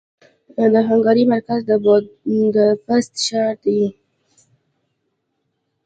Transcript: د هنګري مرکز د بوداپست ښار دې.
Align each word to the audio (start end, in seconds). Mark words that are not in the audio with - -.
د 0.73 0.75
هنګري 0.87 1.23
مرکز 1.33 1.59
د 1.69 1.71
بوداپست 1.83 3.13
ښار 3.25 3.53
دې. 3.63 3.83